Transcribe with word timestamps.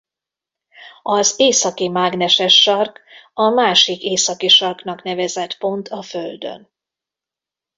Az 1.03 1.33
Északi 1.37 1.89
mágneses 1.89 2.61
sark 2.61 3.01
a 3.33 3.49
másik 3.49 4.01
Északi-sarknak 4.01 5.03
nevezett 5.03 5.57
pont 5.57 5.87
a 5.87 6.01
Földön. 6.01 6.69